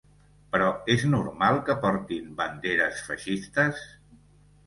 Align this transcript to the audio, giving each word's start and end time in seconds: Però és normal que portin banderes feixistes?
Però 0.53 0.67
és 0.93 1.03
normal 1.09 1.59
que 1.67 1.75
portin 1.83 2.33
banderes 2.41 3.05
feixistes? 3.11 3.85